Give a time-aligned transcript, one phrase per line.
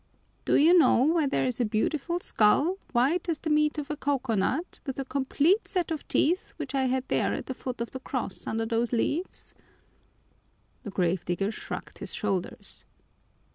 [0.45, 3.95] "Do you know where there is a beautiful skull, white as the meat of a
[3.95, 7.91] coconut, with a complete set of teeth, which I had there at the foot of
[7.91, 9.53] the cross under those leaves?"
[10.81, 12.83] The grave digger shrugged his shoulders.